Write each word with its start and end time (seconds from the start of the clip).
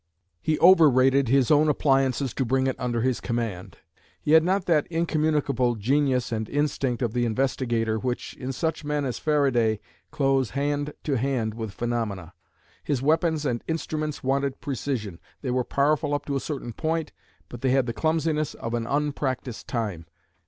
He 0.41 0.57
overrated 0.61 1.27
his 1.27 1.51
own 1.51 1.69
appliances 1.69 2.33
to 2.33 2.43
bring 2.43 2.65
it 2.65 2.75
under 2.79 3.01
his 3.01 3.21
command. 3.21 3.77
He 4.19 4.31
had 4.31 4.43
not 4.43 4.65
that 4.65 4.87
incommunicable 4.87 5.75
genius 5.75 6.31
and 6.31 6.49
instinct 6.49 7.03
of 7.03 7.13
the 7.13 7.23
investigator 7.23 7.99
which 7.99 8.33
in 8.35 8.51
such 8.51 8.83
men 8.83 9.05
as 9.05 9.19
Faraday 9.19 9.79
close 10.09 10.49
hand 10.57 10.93
to 11.03 11.17
hand 11.19 11.53
with 11.53 11.69
phenomena. 11.71 12.33
His 12.83 13.03
weapons 13.03 13.45
and 13.45 13.63
instruments 13.67 14.23
wanted 14.23 14.59
precision; 14.59 15.19
they 15.43 15.51
were 15.51 15.63
powerful 15.63 16.15
up 16.15 16.25
to 16.25 16.35
a 16.35 16.39
certain 16.39 16.73
point, 16.73 17.11
but 17.47 17.61
they 17.61 17.69
had 17.69 17.85
the 17.85 17.93
clumsiness 17.93 18.55
of 18.55 18.73
an 18.73 18.87
unpractised 18.87 19.67
time. 19.67 20.07